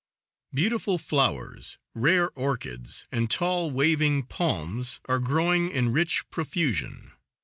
Beautiful 0.51 0.97
flowers, 0.97 1.77
rare 1.93 2.31
orchids, 2.31 3.05
and 3.11 3.29
tall, 3.29 3.69
waving 3.69 4.23
palms 4.23 4.99
are 5.07 5.19
growing 5.19 5.69
in 5.69 5.91
rich 5.93 6.27
profusion. 6.31 7.11